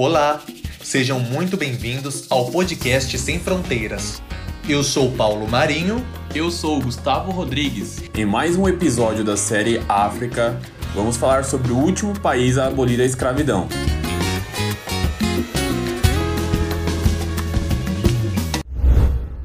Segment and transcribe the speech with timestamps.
[0.00, 0.40] Olá,
[0.80, 4.22] sejam muito bem-vindos ao podcast Sem Fronteiras.
[4.68, 5.96] Eu sou Paulo Marinho.
[6.32, 7.96] Eu sou Gustavo Rodrigues.
[8.14, 10.56] Em mais um episódio da série África,
[10.94, 13.68] vamos falar sobre o último país a abolir a escravidão.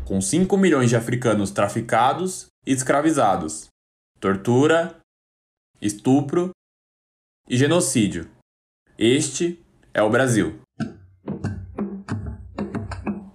[0.06, 3.70] Com 5 milhões de africanos traficados e escravizados,
[4.20, 4.98] tortura,
[5.82, 6.52] estupro
[7.50, 8.30] e genocídio.
[9.00, 9.63] Este
[9.94, 10.56] é o Brasil.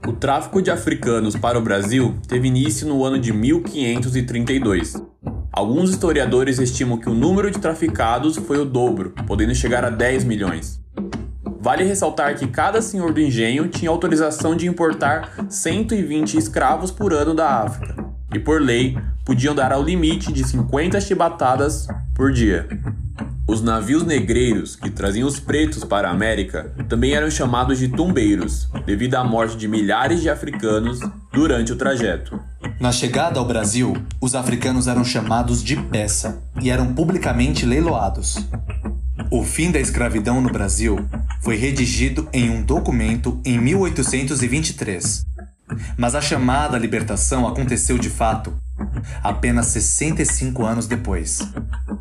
[0.06, 5.00] O tráfico de africanos para o Brasil teve início no ano de 1532.
[5.52, 10.24] Alguns historiadores estimam que o número de traficados foi o dobro, podendo chegar a 10
[10.24, 10.82] milhões.
[11.60, 17.34] Vale ressaltar que cada senhor do engenho tinha autorização de importar 120 escravos por ano
[17.34, 22.66] da África, e por lei podiam dar ao limite de 50 chibatadas por dia.
[23.48, 28.68] Os navios negreiros que traziam os pretos para a América também eram chamados de tumbeiros,
[28.84, 31.00] devido à morte de milhares de africanos
[31.32, 32.38] durante o trajeto.
[32.78, 38.36] Na chegada ao Brasil, os africanos eram chamados de peça e eram publicamente leiloados.
[39.30, 40.98] O fim da escravidão no Brasil
[41.40, 45.24] foi redigido em um documento em 1823.
[45.96, 48.52] Mas a chamada libertação aconteceu de fato
[49.22, 51.40] apenas 65 anos depois.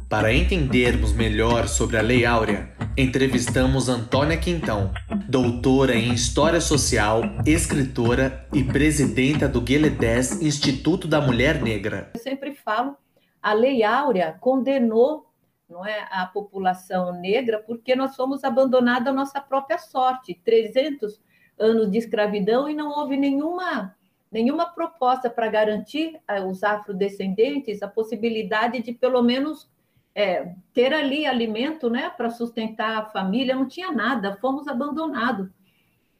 [0.10, 4.92] Para entendermos melhor sobre a Lei Áurea, entrevistamos Antônia Quintão,
[5.28, 12.12] doutora em História Social, escritora e presidenta do Gueledés Instituto da Mulher Negra.
[12.14, 12.96] Eu sempre falo,
[13.42, 15.28] a Lei Áurea condenou
[15.70, 20.40] não é, a população negra porque nós fomos abandonados à nossa própria sorte.
[20.44, 21.20] 300
[21.60, 23.97] anos de escravidão e não houve nenhuma
[24.32, 29.70] nenhuma proposta para garantir aos afrodescendentes a possibilidade de pelo menos
[30.14, 35.50] é, ter ali alimento né, para sustentar a família, não tinha nada, fomos abandonados.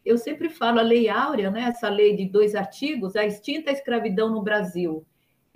[0.06, 4.30] Eu sempre falo a Lei Áurea, né, essa lei de dois artigos, a extinta escravidão
[4.30, 5.06] no Brasil,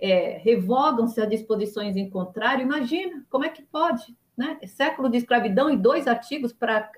[0.02, 4.16] é, revogam-se as disposições em contrário, imagina, como é que pode?
[4.36, 4.58] Né?
[4.66, 6.90] Século de escravidão e dois artigos para.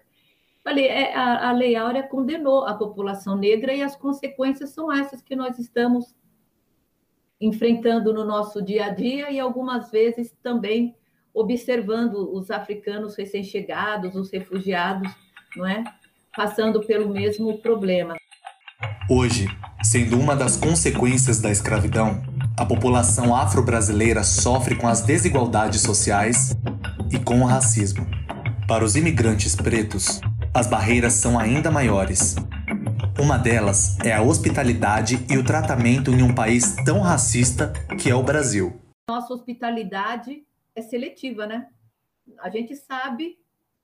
[0.65, 5.21] Falei, é, a, a Lei Áurea condenou a população negra e as consequências são essas
[5.21, 6.17] que nós estamos
[7.39, 10.97] enfrentando no nosso dia a dia e algumas vezes também
[11.35, 15.13] observando os africanos recém-chegados, os refugiados,
[15.55, 15.85] não é?
[16.35, 18.15] Passando pelo mesmo problema.
[19.11, 19.49] Hoje,
[19.83, 22.23] sendo uma das consequências da escravidão,
[22.57, 26.57] a população afro-brasileira sofre com as desigualdades sociais
[27.13, 28.07] e com o racismo.
[28.67, 30.21] Para os imigrantes pretos,
[30.55, 32.37] as barreiras são ainda maiores.
[33.21, 38.15] Uma delas é a hospitalidade e o tratamento em um país tão racista que é
[38.15, 38.81] o Brasil.
[39.11, 41.69] Nossa hospitalidade é seletiva, né?
[42.39, 43.37] A gente sabe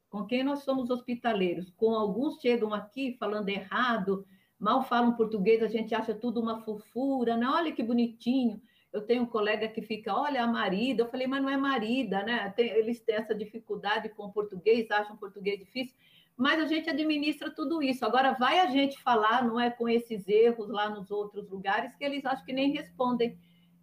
[0.09, 1.73] com quem nós somos hospitaleiros.
[1.77, 4.25] Com alguns chegam aqui falando errado,
[4.59, 7.49] mal falam português, a gente acha tudo uma fofura, né?
[7.49, 8.63] Olha que bonitinho.
[8.93, 11.03] Eu tenho um colega que fica, olha a marida.
[11.03, 12.53] Eu falei, mas não é marida, né?
[12.57, 15.95] Eles têm essa dificuldade com o português, acham o português difícil.
[16.41, 18.03] Mas a gente administra tudo isso.
[18.03, 22.03] Agora vai a gente falar, não é com esses erros lá nos outros lugares que
[22.03, 23.37] eles acham que nem respondem.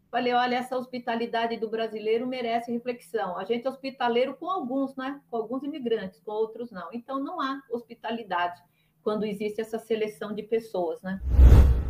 [0.10, 3.38] Falei, olha, essa hospitalidade do brasileiro merece reflexão.
[3.38, 5.22] A gente é hospitaleiro com alguns, né?
[5.30, 6.88] Com alguns imigrantes, com outros não.
[6.92, 8.60] Então não há hospitalidade
[9.04, 11.22] quando existe essa seleção de pessoas, né?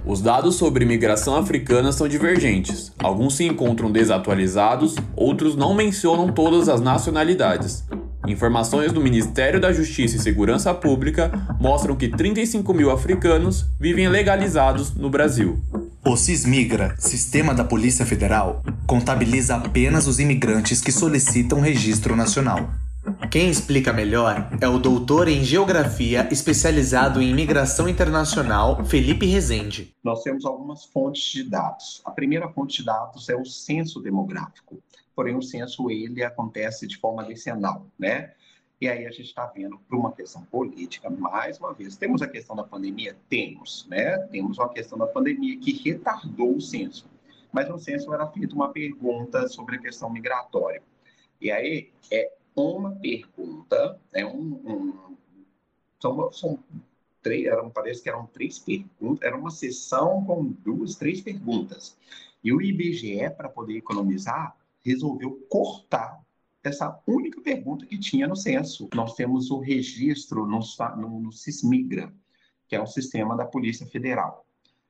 [0.06, 2.94] Os dados sobre imigração africana são divergentes.
[3.02, 7.88] Alguns se encontram desatualizados, outros não mencionam todas as nacionalidades.
[8.28, 14.94] Informações do Ministério da Justiça e Segurança Pública mostram que 35 mil africanos vivem legalizados
[14.94, 15.58] no Brasil.
[16.06, 22.70] O Cismigra, sistema da Polícia Federal, contabiliza apenas os imigrantes que solicitam registro nacional.
[23.32, 29.94] Quem explica melhor é o doutor em Geografia especializado em Imigração Internacional, Felipe Rezende.
[30.04, 32.02] Nós temos algumas fontes de dados.
[32.04, 34.80] A primeira fonte de dados é o censo demográfico.
[35.18, 38.36] Porém, o censo ele acontece de forma decenal, né?
[38.80, 41.98] E aí a gente está vendo por uma questão política, mais uma vez.
[41.98, 43.18] Temos a questão da pandemia?
[43.28, 44.16] Temos, né?
[44.28, 47.10] Temos uma questão da pandemia que retardou o censo.
[47.52, 50.84] Mas no censo era feita uma pergunta sobre a questão migratória.
[51.42, 55.18] E aí é uma pergunta, é um, um
[56.00, 56.60] são, são
[57.24, 61.98] três, eram, parece que eram três perguntas, era uma sessão com duas, três perguntas.
[62.44, 64.56] E o IBGE, para poder economizar,
[64.88, 66.26] resolveu cortar
[66.64, 68.90] essa única pergunta que tinha no censo.
[68.96, 70.60] Nós temos o registro no,
[70.98, 72.14] no, no Sismigra,
[72.68, 74.46] que é um sistema da Polícia Federal.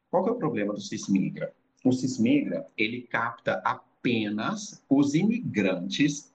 [0.10, 1.54] Qual que é o problema do Sismigra?
[1.84, 6.34] O Sismigra, ele capta apenas os imigrantes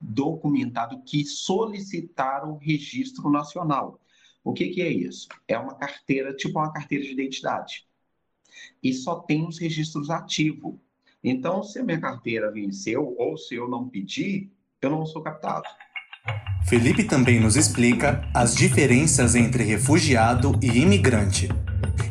[0.00, 4.00] documentados que solicitaram registro nacional.
[4.42, 5.28] O que, que é isso?
[5.46, 7.86] É uma carteira, tipo uma carteira de identidade.
[8.82, 10.74] E só tem os registros ativos.
[11.22, 14.50] Então, se a minha carteira venceu ou se eu não pedir,
[14.80, 15.68] eu não sou captado.
[16.66, 21.48] Felipe também nos explica as diferenças entre refugiado e imigrante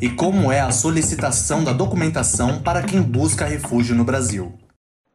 [0.01, 4.57] e como é a solicitação da documentação para quem busca refúgio no Brasil.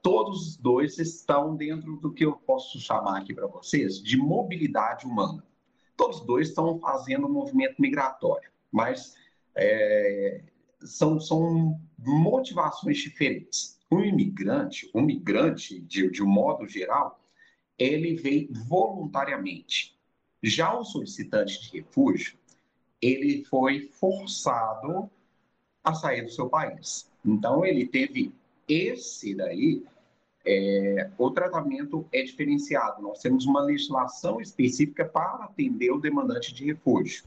[0.03, 5.07] Todos os dois estão dentro do que eu posso chamar aqui para vocês de mobilidade
[5.07, 5.43] humana.
[5.97, 9.15] Todos os dois estão fazendo um movimento migratório, mas
[9.57, 10.43] é,
[10.83, 13.74] são, são motivações diferentes.
[13.91, 17.21] O imigrante, o migrante, de, de um modo geral,
[17.79, 19.97] ele vem voluntariamente.
[20.43, 22.37] Já o solicitante de refúgio,
[23.01, 25.11] ele foi forçado
[25.83, 27.11] a sair do seu país.
[27.25, 28.33] Então, ele teve
[28.69, 29.83] esse daí,
[30.47, 33.03] é, o tratamento é diferenciado.
[33.03, 37.25] Nós temos uma legislação específica para atender o demandante de refúgio.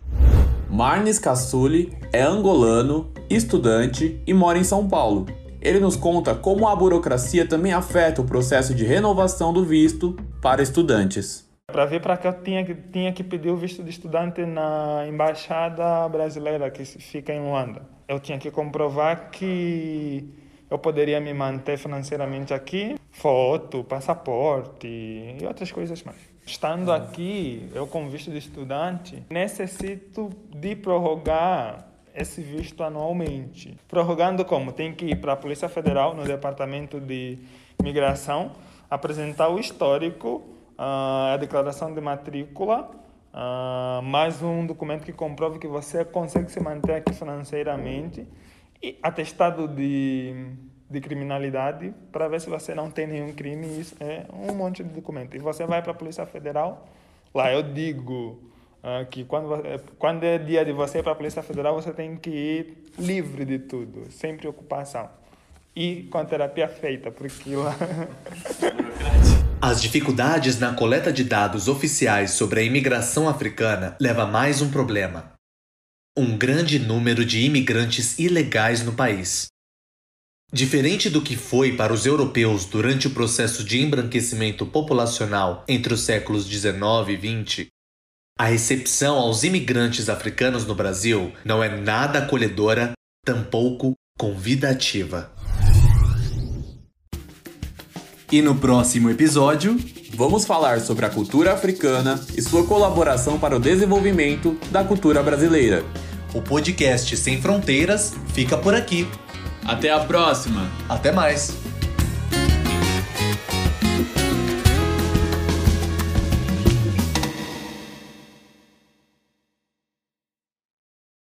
[0.69, 5.25] Marnes Cassuli é angolano, estudante e mora em São Paulo.
[5.61, 10.61] Ele nos conta como a burocracia também afeta o processo de renovação do visto para
[10.61, 11.47] estudantes.
[11.69, 15.05] Para vir para cá, eu tinha que, tinha que pedir o visto de estudante na
[15.07, 17.81] embaixada brasileira que fica em Luanda.
[18.07, 20.33] Eu tinha que comprovar que
[20.69, 26.17] eu poderia me manter financeiramente aqui, foto, passaporte e outras coisas mais.
[26.45, 31.85] Estando aqui, eu com visto de estudante, necessito de prorrogar
[32.17, 33.77] esse visto anualmente.
[33.87, 34.71] Prorrogando como?
[34.71, 37.37] Tem que ir para a Polícia Federal, no Departamento de
[37.81, 38.53] Migração,
[38.89, 40.43] apresentar o histórico,
[40.77, 42.89] ah, a declaração de matrícula,
[43.31, 48.27] ah, mais um documento que comprove que você consegue se manter aqui financeiramente
[48.81, 50.53] e atestado de,
[50.89, 53.79] de criminalidade para ver se você não tem nenhum crime.
[53.79, 55.35] Isso é um monte de documento.
[55.35, 56.87] E você vai para a Polícia Federal,
[57.31, 58.41] lá eu digo
[59.09, 59.61] que quando,
[59.97, 63.45] quando é dia de você ir para a Polícia Federal, você tem que ir livre
[63.45, 65.09] de tudo, sem preocupação.
[65.75, 67.75] E com a terapia feita, porque lá.
[69.61, 74.69] As dificuldades na coleta de dados oficiais sobre a imigração africana leva a mais um
[74.69, 75.33] problema:
[76.17, 79.47] um grande número de imigrantes ilegais no país.
[80.53, 86.01] Diferente do que foi para os europeus durante o processo de embranquecimento populacional entre os
[86.01, 87.67] séculos 19 e 20,
[88.37, 92.91] a recepção aos imigrantes africanos no Brasil não é nada acolhedora,
[93.25, 95.31] tampouco convidativa.
[98.31, 99.77] E no próximo episódio,
[100.13, 105.83] vamos falar sobre a cultura africana e sua colaboração para o desenvolvimento da cultura brasileira.
[106.33, 109.07] O podcast Sem Fronteiras fica por aqui.
[109.65, 110.69] Até a próxima!
[110.87, 111.66] Até mais!